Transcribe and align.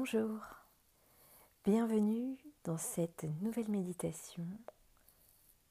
Bonjour, 0.00 0.38
bienvenue 1.64 2.38
dans 2.62 2.78
cette 2.78 3.26
nouvelle 3.42 3.68
méditation 3.68 4.46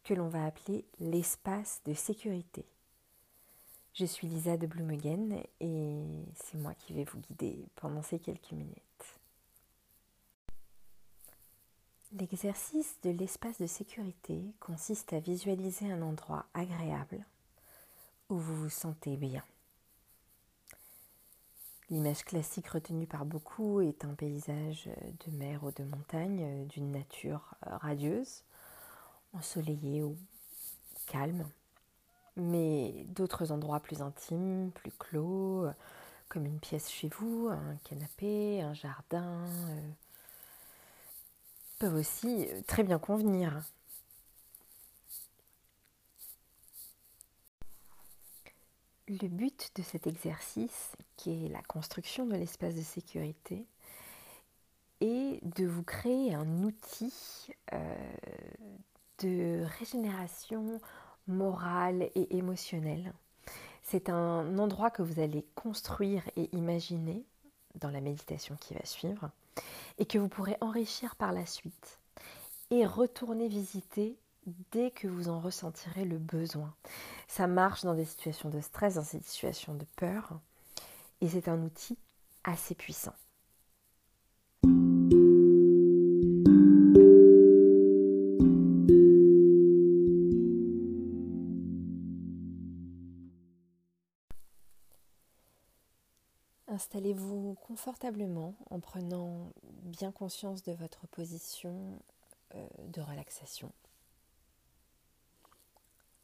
que 0.03 0.13
l'on 0.13 0.27
va 0.27 0.45
appeler 0.45 0.83
l'espace 0.99 1.79
de 1.85 1.93
sécurité. 1.93 2.65
Je 3.93 4.03
suis 4.03 4.27
Lisa 4.27 4.57
de 4.57 4.67
Blumegen 4.67 5.41
et 5.61 6.25
c'est 6.35 6.57
moi 6.57 6.73
qui 6.73 6.91
vais 6.91 7.05
vous 7.05 7.21
guider 7.21 7.69
pendant 7.77 8.01
ces 8.01 8.19
quelques 8.19 8.51
minutes. 8.51 9.19
L'exercice 12.11 12.97
de 13.03 13.11
l'espace 13.11 13.61
de 13.61 13.67
sécurité 13.67 14.41
consiste 14.59 15.13
à 15.13 15.21
visualiser 15.21 15.89
un 15.89 16.01
endroit 16.01 16.45
agréable 16.53 17.25
où 18.27 18.35
vous 18.35 18.55
vous 18.57 18.69
sentez 18.69 19.15
bien. 19.15 19.43
L'image 21.89 22.25
classique 22.25 22.67
retenue 22.67 23.07
par 23.07 23.23
beaucoup 23.23 23.79
est 23.79 24.03
un 24.03 24.13
paysage 24.13 24.89
de 25.25 25.31
mer 25.31 25.63
ou 25.63 25.71
de 25.71 25.83
montagne, 25.85 26.67
d'une 26.67 26.91
nature 26.91 27.55
radieuse, 27.61 28.43
ensoleillée 29.33 30.03
ou 30.03 30.17
calme. 31.05 31.45
Mais 32.35 33.05
d'autres 33.07 33.51
endroits 33.51 33.79
plus 33.79 34.01
intimes, 34.01 34.71
plus 34.75 34.91
clos, 34.91 35.67
comme 36.29 36.45
une 36.45 36.59
pièce 36.59 36.89
chez 36.89 37.09
vous, 37.09 37.49
un 37.49 37.75
canapé, 37.83 38.61
un 38.61 38.73
jardin, 38.73 39.45
euh, 39.45 39.89
peuvent 41.79 41.95
aussi 41.95 42.47
très 42.67 42.83
bien 42.83 42.99
convenir. 42.99 43.61
Le 49.09 49.29
but 49.29 49.71
de 49.77 49.83
cet 49.83 50.05
exercice, 50.05 50.91
qui 51.15 51.45
est 51.45 51.47
la 51.47 51.61
construction 51.61 52.25
de 52.25 52.35
l'espace 52.35 52.75
de 52.75 52.81
sécurité, 52.81 53.65
est 54.99 55.39
de 55.43 55.65
vous 55.65 55.83
créer 55.83 56.33
un 56.33 56.63
outil 56.63 57.13
euh, 57.71 57.95
de 59.19 59.63
régénération 59.79 60.81
morale 61.25 62.09
et 62.15 62.35
émotionnelle. 62.35 63.13
C'est 63.81 64.09
un 64.09 64.59
endroit 64.59 64.91
que 64.91 65.03
vous 65.03 65.21
allez 65.21 65.45
construire 65.55 66.23
et 66.35 66.49
imaginer 66.53 67.23
dans 67.75 67.89
la 67.89 68.01
méditation 68.01 68.57
qui 68.59 68.73
va 68.73 68.83
suivre 68.83 69.29
et 69.99 70.05
que 70.05 70.17
vous 70.17 70.27
pourrez 70.27 70.57
enrichir 70.59 71.15
par 71.15 71.31
la 71.31 71.45
suite 71.45 71.99
et 72.71 72.85
retourner 72.85 73.47
visiter 73.47 74.17
dès 74.71 74.91
que 74.91 75.07
vous 75.07 75.29
en 75.29 75.39
ressentirez 75.39 76.05
le 76.05 76.17
besoin. 76.17 76.73
Ça 77.27 77.47
marche 77.47 77.83
dans 77.83 77.93
des 77.93 78.05
situations 78.05 78.49
de 78.49 78.61
stress, 78.61 78.95
dans 78.95 79.01
des 79.01 79.23
situations 79.23 79.75
de 79.75 79.85
peur, 79.95 80.39
et 81.21 81.27
c'est 81.27 81.47
un 81.47 81.61
outil 81.63 81.97
assez 82.43 82.75
puissant. 82.75 83.13
Installez-vous 96.69 97.55
confortablement 97.65 98.53
en 98.69 98.79
prenant 98.79 99.51
bien 99.81 100.11
conscience 100.11 100.61
de 100.61 100.73
votre 100.73 101.07
position 101.07 101.99
euh, 102.53 102.67
de 102.89 103.01
relaxation 103.01 103.71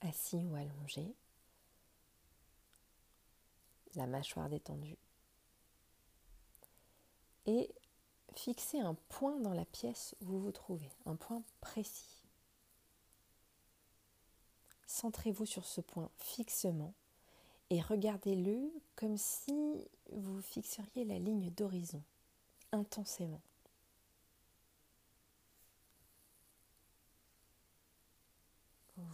assis 0.04 0.46
ou 0.46 0.56
allongé, 0.56 1.16
la 3.96 4.08
mâchoire 4.08 4.50
détendue. 4.50 4.98
Et 7.46 7.74
fixez 8.36 8.80
un 8.80 8.96
point 9.10 9.40
dans 9.40 9.54
la 9.54 9.66
pièce 9.66 10.16
où 10.22 10.26
vous 10.26 10.40
vous 10.40 10.52
trouvez, 10.52 10.90
un 11.06 11.16
point 11.16 11.44
précis. 11.62 12.24
Centrez-vous 14.86 15.46
sur 15.46 15.66
ce 15.66 15.82
point 15.82 16.10
fixement 16.18 16.94
et 17.70 17.82
regardez-le 17.82 18.72
comme 18.96 19.18
si 19.18 19.88
vous 20.12 20.42
fixeriez 20.42 21.06
la 21.06 21.18
ligne 21.18 21.50
d'horizon 21.50 22.04
intensément. 22.72 23.42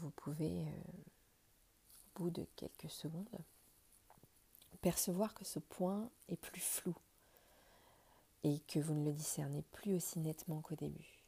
Vous 0.01 0.11
pouvez, 0.11 0.65
euh, 0.65 0.71
au 2.15 2.19
bout 2.19 2.29
de 2.29 2.45
quelques 2.55 2.89
secondes, 2.89 3.27
percevoir 4.81 5.33
que 5.33 5.45
ce 5.45 5.59
point 5.59 6.09
est 6.29 6.37
plus 6.37 6.61
flou 6.61 6.95
et 8.43 8.59
que 8.61 8.79
vous 8.79 8.93
ne 8.93 9.05
le 9.05 9.13
discernez 9.13 9.61
plus 9.73 9.95
aussi 9.95 10.19
nettement 10.19 10.61
qu'au 10.61 10.75
début. 10.75 11.19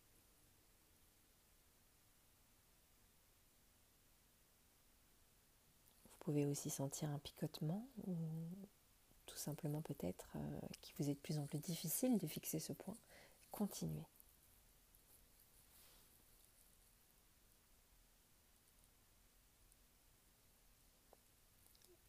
Vous 6.06 6.26
pouvez 6.26 6.46
aussi 6.46 6.70
sentir 6.70 7.09
un 7.09 7.20
picotement 7.20 7.86
ou 8.08 8.16
tout 9.26 9.38
simplement 9.38 9.82
peut-être 9.82 10.30
euh, 10.36 10.59
qu'il 10.82 10.94
vous 11.00 11.09
est 11.09 11.16
de 11.16 11.20
plus 11.20 11.40
en 11.40 11.48
plus 11.48 11.58
difficile 11.58 12.18
de 12.20 12.28
fixer 12.28 12.59
ce 12.59 12.74
point. 12.74 12.96
Continuez. 13.52 14.06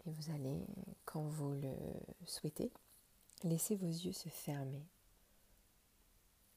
Et 0.07 0.11
vous 0.11 0.31
allez, 0.31 0.67
quand 1.05 1.23
vous 1.23 1.53
le 1.53 1.75
souhaitez, 2.27 2.73
laisser 3.45 3.77
vos 3.77 3.87
yeux 3.87 4.13
se 4.13 4.29
fermer 4.29 4.85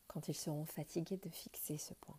quand 0.08 0.28
ils 0.28 0.36
seront 0.36 0.66
fatigués 0.66 1.18
de 1.18 1.30
fixer 1.30 1.78
ce 1.78 1.94
point. 1.96 2.18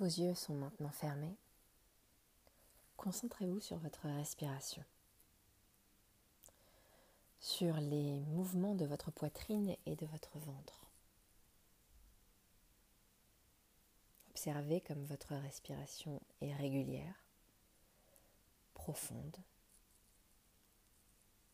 Vos 0.00 0.06
yeux 0.06 0.34
sont 0.34 0.54
maintenant 0.54 0.90
fermés. 0.90 1.36
Concentrez-vous 2.96 3.60
sur 3.60 3.76
votre 3.76 4.08
respiration 4.08 4.82
sur 7.40 7.74
les 7.76 8.20
mouvements 8.20 8.74
de 8.74 8.84
votre 8.84 9.10
poitrine 9.10 9.74
et 9.86 9.96
de 9.96 10.06
votre 10.06 10.38
ventre. 10.38 10.86
Observez 14.30 14.80
comme 14.82 15.04
votre 15.04 15.34
respiration 15.34 16.20
est 16.40 16.54
régulière, 16.54 17.24
profonde 18.74 19.36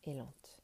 et 0.03 0.13
lente. 0.13 0.61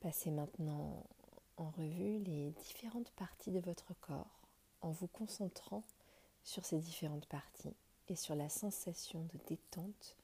Passez 0.00 0.30
maintenant 0.30 1.04
en 1.56 1.70
revue 1.70 2.18
les 2.18 2.50
différentes 2.50 3.10
parties 3.12 3.52
de 3.52 3.60
votre 3.60 3.94
corps 4.00 4.40
en 4.82 4.90
vous 4.90 5.08
concentrant 5.08 5.82
sur 6.42 6.64
ces 6.64 6.78
différentes 6.78 7.26
parties 7.26 7.74
et 8.08 8.16
sur 8.16 8.34
la 8.34 8.48
sensation 8.48 9.24
de 9.24 9.38
détente 9.46 10.16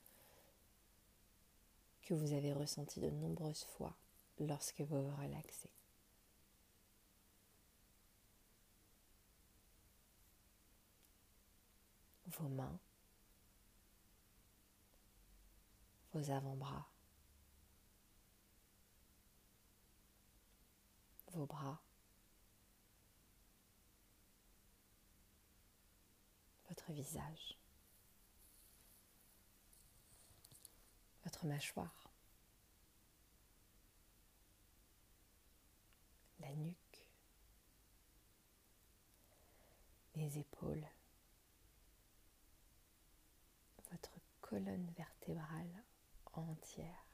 que 2.03 2.15
vous 2.15 2.33
avez 2.33 2.53
ressentie 2.53 3.01
de 3.01 3.09
nombreuses 3.11 3.65
fois 3.65 3.95
lorsque 4.39 4.81
vous 4.81 5.03
vous 5.03 5.17
relaxez. 5.17 5.71
Vos 12.27 12.49
mains, 12.49 12.79
vos 16.13 16.31
avant-bras, 16.31 16.87
vos 21.33 21.47
bras, 21.47 21.81
votre 26.69 26.93
visage. 26.93 27.60
Mâchoire, 31.47 32.11
la 36.41 36.53
nuque, 36.55 37.07
les 40.17 40.39
épaules, 40.39 40.87
votre 43.91 44.13
colonne 44.41 44.91
vertébrale 44.97 45.83
entière, 46.33 47.05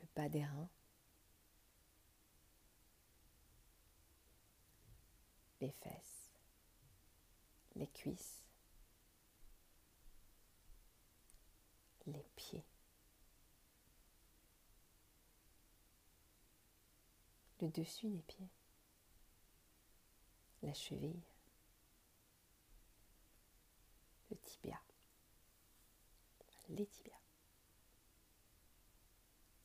le 0.00 0.06
bas 0.14 0.28
des 0.28 0.44
reins, 0.44 0.68
les 5.60 5.70
fesses, 5.70 6.30
les 7.76 7.86
cuisses, 7.88 8.41
les 12.12 12.24
pieds. 12.36 12.64
le 17.62 17.68
dessus 17.68 18.08
des 18.08 18.22
pieds, 18.22 18.48
la 20.62 20.74
cheville, 20.74 21.22
le 24.30 24.36
tibia, 24.38 24.80
les 26.70 26.86
tibias, 26.86 27.14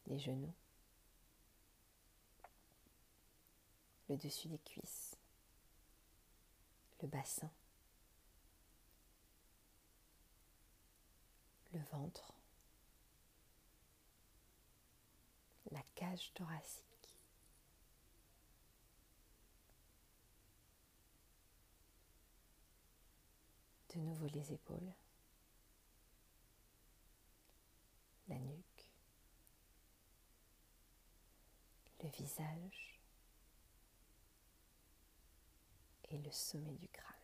les 0.06 0.20
genoux, 0.20 0.54
le 4.10 4.18
dessus 4.18 4.48
des 4.48 4.60
cuisses, 4.60 5.18
le 7.02 7.08
bassin, 7.08 7.50
le 11.74 11.80
ventre, 11.92 12.37
la 15.72 15.82
cage 15.96 16.32
thoracique. 16.34 16.84
De 23.94 24.00
nouveau 24.00 24.28
les 24.28 24.54
épaules, 24.54 24.94
la 28.28 28.38
nuque, 28.38 28.92
le 32.04 32.10
visage 32.10 33.02
et 36.10 36.18
le 36.18 36.32
sommet 36.32 36.76
du 36.76 36.88
crâne. 36.90 37.17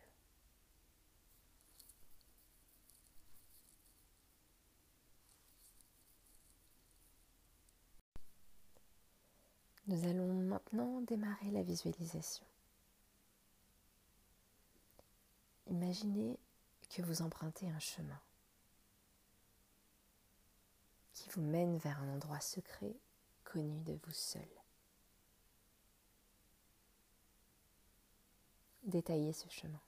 Nous 9.86 10.04
allons 10.06 10.32
maintenant 10.32 11.02
démarrer 11.02 11.50
la 11.50 11.62
visualisation. 11.62 12.46
Imaginez 15.66 16.38
que 16.88 17.02
vous 17.02 17.20
empruntez 17.20 17.68
un 17.68 17.78
chemin 17.78 18.20
qui 21.12 21.28
vous 21.30 21.42
mène 21.42 21.76
vers 21.76 22.00
un 22.00 22.14
endroit 22.14 22.40
secret 22.40 22.96
connu 23.44 23.82
de 23.82 23.92
vous 24.04 24.12
seul. 24.12 24.48
Détaillez 28.84 29.32
ce 29.32 29.48
chemin, 29.48 29.80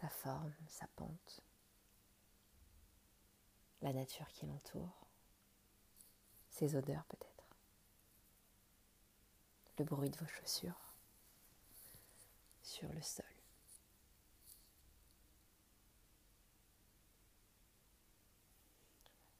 sa 0.00 0.08
forme, 0.08 0.54
sa 0.68 0.86
pente, 0.88 1.40
la 3.82 3.92
nature 3.92 4.28
qui 4.32 4.46
l'entoure, 4.46 5.06
ses 6.50 6.74
odeurs 6.76 7.04
peut-être 7.04 7.35
le 9.78 9.84
bruit 9.84 10.10
de 10.10 10.16
vos 10.18 10.26
chaussures 10.26 10.94
sur 12.62 12.92
le 12.92 13.02
sol. 13.02 13.24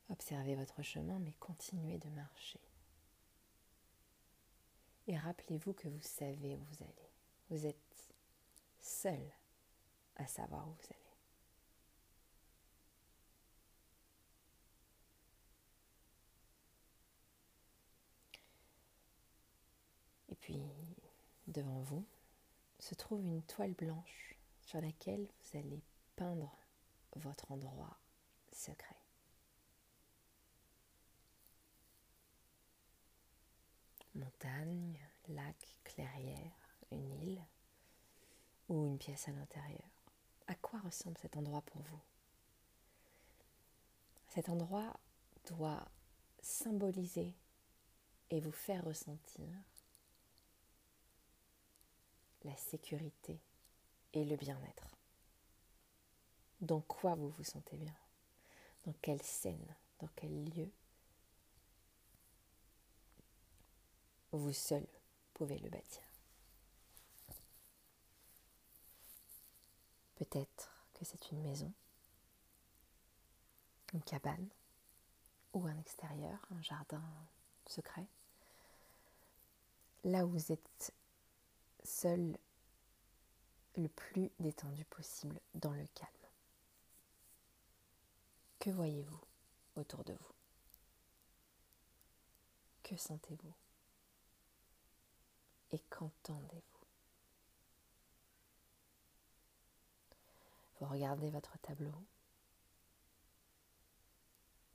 Observez 0.09 0.55
votre 0.55 0.83
chemin, 0.83 1.19
mais 1.19 1.33
continuez 1.41 1.99
de 1.99 2.09
marcher. 2.11 2.61
Et 5.09 5.17
rappelez-vous 5.19 5.73
que 5.73 5.89
vous 5.89 6.01
savez 6.01 6.55
où 6.55 6.59
vous 6.59 6.83
allez. 6.83 7.11
Vous 7.51 7.67
êtes 7.67 8.15
seul 8.81 9.21
à 10.17 10.27
savoir 10.27 10.67
où 10.67 10.73
vous 10.73 10.87
allez. 10.91 11.06
Puis, 20.35 20.61
devant 21.47 21.81
vous, 21.81 22.05
se 22.79 22.95
trouve 22.95 23.25
une 23.25 23.43
toile 23.43 23.75
blanche 23.75 24.35
sur 24.63 24.81
laquelle 24.81 25.27
vous 25.27 25.59
allez 25.59 25.81
peindre 26.17 26.51
votre 27.15 27.51
endroit 27.53 27.97
secret. 28.53 28.97
Montagne, 34.15 34.99
lac, 35.29 35.77
clairière, 35.85 36.53
une 36.91 37.13
île 37.23 37.45
ou 38.69 38.87
une 38.87 38.99
pièce 38.99 39.29
à 39.29 39.33
l'intérieur. 39.33 39.89
À 40.47 40.55
quoi 40.55 40.81
ressemble 40.81 41.19
cet 41.19 41.37
endroit 41.37 41.63
pour 41.63 41.83
vous? 41.83 42.01
Cet 44.29 44.49
endroit 44.49 44.99
doit 45.47 45.87
symboliser 46.43 47.35
et 48.31 48.41
vous 48.41 48.53
faire 48.53 48.85
ressentir 48.85 49.49
la 52.47 52.57
sécurité 52.57 53.39
et 54.13 54.25
le 54.25 54.37
bien-être. 54.37 54.89
Dans 56.61 56.81
quoi 56.81 57.15
vous 57.15 57.29
vous 57.31 57.45
sentez 57.45 57.77
bien? 57.77 57.95
Dans 58.87 58.95
quelle 59.03 59.23
scène? 59.23 59.75
Dans 59.99 60.09
quel 60.17 60.45
lieu? 60.55 60.71
Vous 64.33 64.53
seul 64.53 64.87
pouvez 65.35 65.59
le 65.59 65.69
bâtir. 65.69 66.03
Peut-être 70.17 70.71
que 70.95 71.05
c'est 71.05 71.31
une 71.31 71.43
maison, 71.43 71.73
une 73.93 74.03
cabane 74.03 74.49
ou 75.53 75.67
un 75.67 75.77
extérieur, 75.79 76.39
un 76.51 76.63
jardin 76.63 77.03
secret. 77.67 78.07
Là 80.05 80.25
où 80.25 80.31
vous 80.31 80.53
êtes 80.53 80.93
seul 81.87 82.37
le 83.77 83.89
plus 83.89 84.31
détendu 84.39 84.85
possible 84.85 85.41
dans 85.55 85.73
le 85.73 85.87
calme. 85.95 86.11
Que 88.59 88.71
voyez-vous 88.71 89.21
autour 89.77 90.05
de 90.05 90.13
vous? 90.13 90.35
Que 92.83 92.97
sentez-vous? 92.97 93.55
Et 95.73 95.79
qu'entendez-vous? 95.91 96.87
Vous 100.79 100.87
regardez 100.87 101.31
votre 101.31 101.59
tableau 101.59 102.05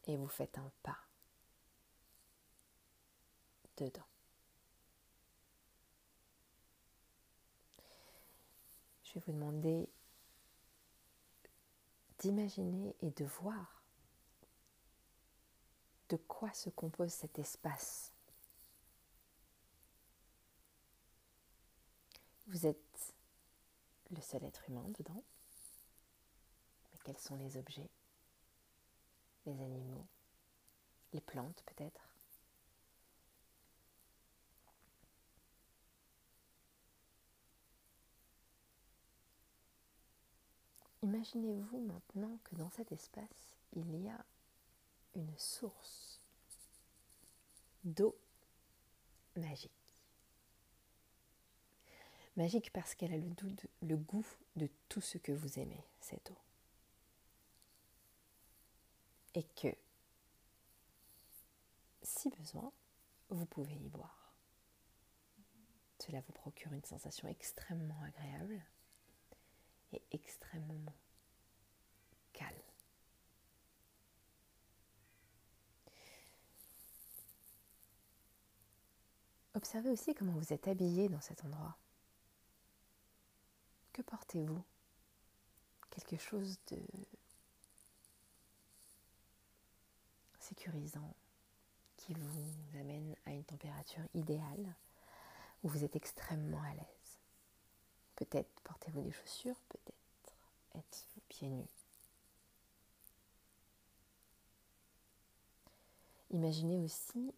et 0.05 0.17
vous 0.17 0.27
faites 0.27 0.57
un 0.57 0.71
pas 0.83 0.97
dedans. 3.77 4.10
Je 9.11 9.19
vais 9.19 9.25
vous 9.25 9.33
demander 9.33 9.89
d'imaginer 12.19 12.95
et 13.01 13.11
de 13.11 13.25
voir 13.25 13.83
de 16.07 16.15
quoi 16.15 16.53
se 16.53 16.69
compose 16.69 17.11
cet 17.11 17.37
espace. 17.37 18.13
Vous 22.47 22.65
êtes 22.65 23.15
le 24.11 24.21
seul 24.21 24.43
être 24.45 24.69
humain 24.69 24.87
dedans, 24.97 25.23
mais 26.91 26.99
quels 27.03 27.17
sont 27.17 27.35
les 27.35 27.57
objets, 27.57 27.89
les 29.45 29.61
animaux, 29.61 30.07
les 31.11 31.21
plantes 31.21 31.63
peut-être? 31.65 32.10
Imaginez-vous 41.03 41.79
maintenant 41.79 42.37
que 42.43 42.55
dans 42.55 42.69
cet 42.69 42.91
espace, 42.91 43.55
il 43.73 44.03
y 44.03 44.07
a 44.07 44.25
une 45.15 45.35
source 45.37 46.19
d'eau 47.83 48.15
magique. 49.35 49.71
Magique 52.37 52.71
parce 52.71 52.95
qu'elle 52.95 53.13
a 53.13 53.17
le, 53.17 53.97
goût 53.97 54.25
de 54.55 54.69
tout 54.89 55.01
ce 55.01 55.17
que 55.17 55.31
vous 55.31 55.59
aimez, 55.59 55.83
cette 55.99 56.31
eau. 56.31 56.37
Et 59.33 59.43
que, 59.43 59.75
si 62.03 62.29
besoin, 62.29 62.71
vous 63.29 63.45
pouvez 63.45 63.75
y 63.75 63.89
boire. 63.89 64.33
Cela 65.99 66.21
vous 66.21 66.33
procure 66.33 66.73
une 66.73 66.83
sensation 66.83 67.27
extrêmement 67.27 68.01
agréable 68.01 68.61
est 69.93 70.03
extrêmement 70.11 70.93
calme. 72.33 72.55
Observez 79.53 79.89
aussi 79.89 80.13
comment 80.13 80.33
vous 80.33 80.53
êtes 80.53 80.67
habillé 80.67 81.09
dans 81.09 81.21
cet 81.21 81.43
endroit. 81.43 81.77
Que 83.93 84.01
portez-vous? 84.01 84.63
Quelque 85.89 86.17
chose 86.17 86.57
de 86.71 86.79
sécurisant 90.39 91.13
qui 91.97 92.13
vous 92.13 92.79
amène 92.79 93.15
à 93.25 93.31
une 93.31 93.43
température 93.43 94.03
idéale 94.13 94.75
où 95.63 95.67
vous 95.67 95.83
êtes 95.83 95.95
extrêmement 95.95 96.61
à 96.63 96.73
l'aise? 96.73 97.00
Peut-être 98.21 98.61
portez-vous 98.61 99.01
des 99.01 99.11
chaussures, 99.11 99.59
peut-être 99.69 100.35
êtes-vous 100.75 101.21
pieds 101.27 101.49
nus. 101.49 101.65
Imaginez 106.29 106.77
aussi 106.77 107.33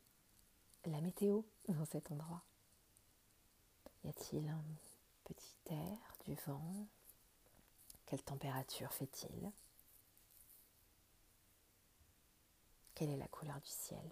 la 0.84 1.00
météo 1.00 1.44
dans 1.70 1.86
cet 1.86 2.12
endroit. 2.12 2.44
Y 4.04 4.10
a-t-il 4.10 4.50
un 4.50 4.62
petit 5.24 5.74
air, 5.74 5.98
du 6.26 6.36
vent? 6.46 6.86
Quelle 8.06 8.22
température 8.22 8.92
fait-il? 8.92 9.54
Quelle 12.94 13.12
est 13.12 13.18
la 13.18 13.30
couleur 13.30 13.62
du 13.62 13.70
ciel? 13.70 14.04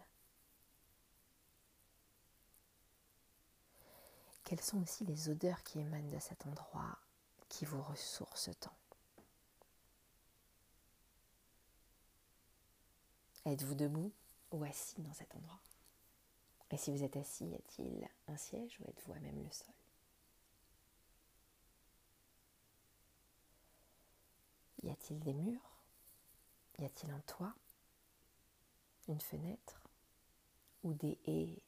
Quelles 4.51 4.59
sont 4.59 4.81
aussi 4.81 5.05
les 5.05 5.29
odeurs 5.29 5.63
qui 5.63 5.79
émanent 5.79 6.09
de 6.09 6.19
cet 6.19 6.45
endroit 6.45 6.97
qui 7.47 7.63
vous 7.63 7.81
ressourcent 7.81 8.53
tant? 8.59 8.75
Êtes-vous 13.45 13.75
debout 13.75 14.11
ou 14.51 14.61
assis 14.65 15.01
dans 15.03 15.13
cet 15.13 15.33
endroit? 15.37 15.61
Et 16.69 16.75
si 16.75 16.91
vous 16.91 17.01
êtes 17.01 17.15
assis, 17.15 17.45
y 17.45 17.55
a-t-il 17.55 18.05
un 18.27 18.35
siège 18.35 18.77
ou 18.81 18.89
êtes-vous 18.89 19.13
à 19.13 19.19
même 19.21 19.41
le 19.41 19.51
sol? 19.51 19.73
Y 24.83 24.89
a-t-il 24.89 25.21
des 25.21 25.33
murs? 25.33 25.77
Y 26.77 26.83
a-t-il 26.83 27.09
un 27.09 27.21
toit? 27.21 27.53
Une 29.07 29.21
fenêtre? 29.21 29.79
Ou 30.83 30.93
des 30.93 31.17
haies? 31.25 31.63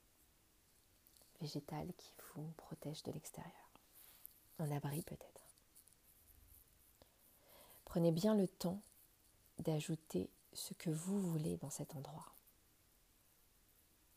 Végétales 1.43 1.91
qui 1.97 2.13
vous 2.35 2.51
protègent 2.55 3.03
de 3.03 3.11
l'extérieur 3.11 3.69
Un 4.59 4.71
abri 4.71 5.01
peut-être 5.01 5.41
Prenez 7.83 8.11
bien 8.11 8.33
le 8.33 8.47
temps 8.47 8.81
d'ajouter 9.59 10.29
ce 10.53 10.73
que 10.73 10.89
vous 10.89 11.19
voulez 11.19 11.57
dans 11.57 11.69
cet 11.69 11.95
endroit. 11.95 12.31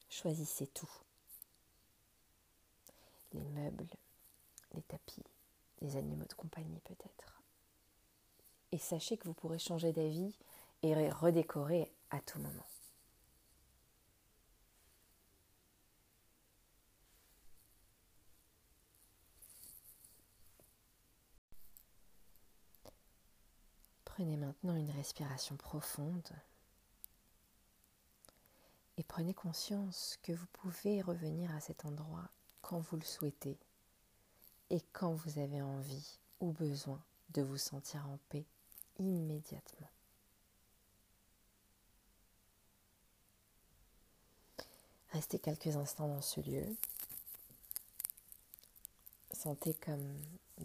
Choisissez 0.08 0.68
tout. 0.68 0.90
Les 3.32 3.44
meubles, 3.44 3.88
les 4.72 4.82
tapis, 4.82 5.24
les 5.82 5.96
animaux 5.96 6.24
de 6.24 6.34
compagnie 6.34 6.80
peut-être. 6.84 7.42
Et 8.72 8.78
sachez 8.78 9.18
que 9.18 9.24
vous 9.24 9.34
pourrez 9.34 9.58
changer 9.58 9.92
d'avis 9.92 10.38
et 10.82 11.10
redécorer 11.10 11.92
à 12.10 12.20
tout 12.20 12.38
moment. 12.38 12.66
Prenez 24.16 24.38
maintenant 24.38 24.76
une 24.76 24.90
respiration 24.92 25.56
profonde 25.56 26.30
et 28.96 29.02
prenez 29.02 29.34
conscience 29.34 30.18
que 30.22 30.32
vous 30.32 30.46
pouvez 30.54 31.02
revenir 31.02 31.54
à 31.54 31.60
cet 31.60 31.84
endroit 31.84 32.26
quand 32.62 32.78
vous 32.78 32.96
le 32.96 33.04
souhaitez 33.04 33.58
et 34.70 34.80
quand 34.94 35.12
vous 35.12 35.38
avez 35.38 35.60
envie 35.60 36.18
ou 36.40 36.52
besoin 36.52 36.98
de 37.34 37.42
vous 37.42 37.58
sentir 37.58 38.08
en 38.08 38.18
paix 38.30 38.46
immédiatement. 38.98 39.90
Restez 45.10 45.38
quelques 45.38 45.76
instants 45.76 46.08
dans 46.08 46.22
ce 46.22 46.40
lieu. 46.40 46.64
Sentez 49.34 49.74
comme 49.74 50.16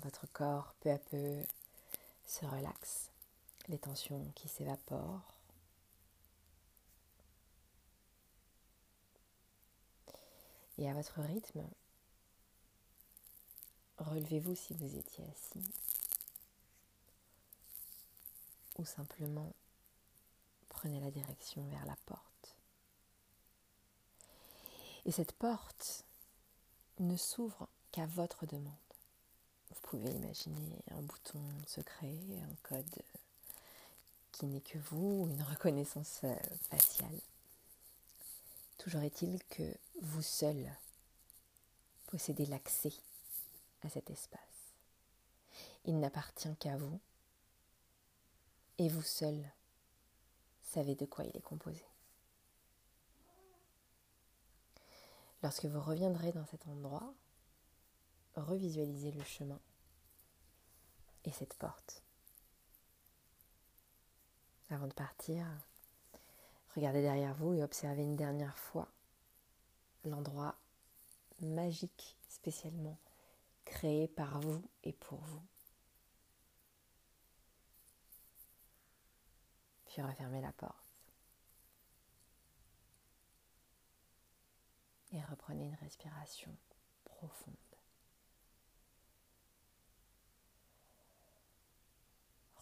votre 0.01 0.25
corps 0.31 0.74
peu 0.79 0.91
à 0.91 0.98
peu 0.98 1.43
se 2.25 2.46
relaxe, 2.46 3.11
les 3.68 3.77
tensions 3.77 4.32
qui 4.36 4.48
s'évaporent. 4.48 5.34
Et 10.77 10.89
à 10.89 10.94
votre 10.94 11.22
rythme, 11.22 11.63
relevez-vous 13.98 14.56
si 14.56 14.74
vous 14.74 14.98
étiez 14.98 15.24
assis 15.25 15.63
ou 18.80 18.86
simplement 18.86 19.53
prenez 20.70 21.00
la 21.00 21.12
direction 21.12 21.63
vers 21.68 21.86
la 21.86 21.96
porte. 22.08 22.56
Et 25.06 25.12
cette 25.12 25.34
porte 25.34 26.06
ne 27.00 27.15
s'ouvre 27.15 27.68
qu'à 27.91 28.06
votre 28.08 28.46
demande. 28.46 28.74
Vous 29.70 29.82
pouvez 29.84 30.10
imaginer 30.12 30.80
un 30.91 31.01
bouton 31.01 31.44
secret, 31.68 32.18
un 32.41 32.56
code 32.63 33.01
qui 34.31 34.45
n'est 34.45 34.61
que 34.61 34.77
vous, 34.77 35.27
une 35.29 35.43
reconnaissance 35.43 36.21
euh, 36.23 36.35
faciale. 36.69 37.19
Toujours 38.77 39.01
est-il 39.01 39.43
que 39.45 39.63
vous 40.01 40.21
seul 40.21 40.71
possédez 42.07 42.45
l'accès 42.45 42.93
à 43.83 43.89
cet 43.89 44.09
espace. 44.09 44.39
Il 45.85 46.00
n'appartient 46.00 46.55
qu'à 46.59 46.77
vous 46.77 47.00
et 48.77 48.89
vous 48.89 49.01
seul 49.01 49.50
savez 50.63 50.95
de 50.95 51.05
quoi 51.05 51.25
il 51.25 51.35
est 51.35 51.41
composé. 51.41 51.85
Lorsque 55.43 55.65
vous 55.65 55.81
reviendrez 55.81 56.31
dans 56.33 56.45
cet 56.45 56.67
endroit, 56.67 57.13
revisualisez 58.35 59.11
le 59.11 59.23
chemin 59.23 59.59
et 61.25 61.31
cette 61.31 61.55
porte. 61.55 62.03
Avant 64.72 64.88
de 64.88 64.94
partir, 64.94 65.46
regardez 66.75 67.01
derrière 67.01 67.34
vous 67.34 67.54
et 67.54 67.62
observez 67.62 68.04
une 68.04 68.16
dernière 68.16 68.58
fois 68.58 68.88
l'endroit 70.06 70.56
magique 71.42 72.18
spécialement 72.30 72.98
créé 73.66 74.08
par 74.08 74.40
vous 74.40 74.63
et 74.86 74.94
pour 74.94 75.20
vous. 75.20 75.42
Puis 79.88 80.01
refermez 80.01 80.40
la 80.40 80.54
porte. 80.54 80.78
Et 85.12 85.22
reprenez 85.24 85.66
une 85.66 85.75
respiration 85.75 86.56
profonde. 87.04 87.56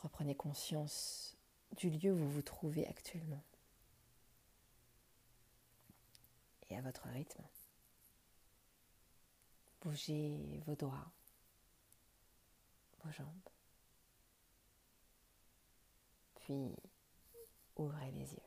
Reprenez 0.01 0.33
conscience 0.33 1.38
du 1.77 1.89
lieu 1.89 2.11
où 2.11 2.17
vous 2.17 2.31
vous 2.31 2.41
trouvez 2.41 2.87
actuellement. 2.87 3.43
Et 6.69 6.77
à 6.77 6.81
votre 6.81 7.07
rythme. 7.07 7.43
Bougez 9.81 10.61
vos 10.65 10.75
doigts, 10.75 11.11
vos 13.03 13.11
jambes. 13.11 13.49
Puis 16.35 16.75
ouvrez 17.75 18.11
les 18.11 18.33
yeux. 18.33 18.38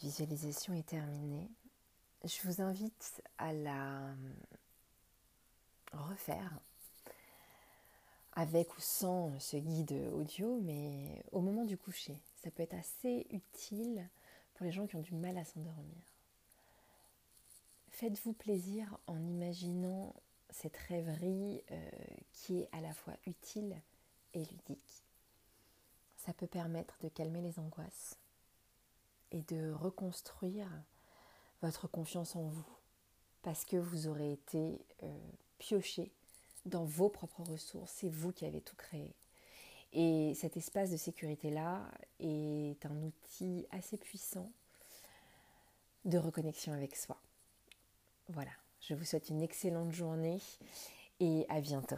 Visualisation 0.00 0.74
est 0.74 0.86
terminée. 0.86 1.50
Je 2.24 2.46
vous 2.46 2.60
invite 2.60 3.22
à 3.38 3.52
la 3.52 4.14
refaire 5.92 6.58
avec 8.32 8.76
ou 8.76 8.80
sans 8.80 9.38
ce 9.38 9.56
guide 9.56 9.92
audio, 10.12 10.60
mais 10.60 11.22
au 11.32 11.40
moment 11.40 11.64
du 11.64 11.78
coucher. 11.78 12.20
Ça 12.42 12.50
peut 12.50 12.62
être 12.62 12.74
assez 12.74 13.26
utile 13.30 14.08
pour 14.54 14.66
les 14.66 14.72
gens 14.72 14.86
qui 14.86 14.96
ont 14.96 15.00
du 15.00 15.14
mal 15.14 15.38
à 15.38 15.44
s'endormir. 15.44 16.02
Faites-vous 17.90 18.34
plaisir 18.34 18.98
en 19.06 19.18
imaginant 19.18 20.14
cette 20.50 20.76
rêverie 20.76 21.62
euh, 21.70 21.90
qui 22.32 22.60
est 22.60 22.68
à 22.72 22.80
la 22.80 22.92
fois 22.92 23.14
utile 23.26 23.80
et 24.34 24.44
ludique. 24.44 25.04
Ça 26.18 26.34
peut 26.34 26.46
permettre 26.46 26.98
de 27.00 27.08
calmer 27.08 27.40
les 27.40 27.58
angoisses 27.58 28.18
et 29.32 29.42
de 29.42 29.72
reconstruire 29.72 30.68
votre 31.62 31.88
confiance 31.88 32.36
en 32.36 32.44
vous 32.44 32.66
parce 33.42 33.64
que 33.64 33.76
vous 33.76 34.08
aurez 34.08 34.32
été 34.32 34.84
euh, 35.04 35.18
pioché 35.58 36.10
dans 36.64 36.84
vos 36.84 37.08
propres 37.08 37.42
ressources. 37.42 37.92
C'est 37.92 38.08
vous 38.08 38.32
qui 38.32 38.44
avez 38.44 38.60
tout 38.60 38.74
créé. 38.76 39.14
Et 39.92 40.34
cet 40.34 40.56
espace 40.56 40.90
de 40.90 40.96
sécurité-là 40.96 41.88
est 42.18 42.84
un 42.84 43.02
outil 43.02 43.66
assez 43.70 43.96
puissant 43.96 44.50
de 46.04 46.18
reconnexion 46.18 46.72
avec 46.72 46.96
soi. 46.96 47.16
Voilà, 48.28 48.50
je 48.80 48.94
vous 48.94 49.04
souhaite 49.04 49.28
une 49.28 49.42
excellente 49.42 49.92
journée 49.92 50.40
et 51.20 51.46
à 51.48 51.60
bientôt. 51.60 51.96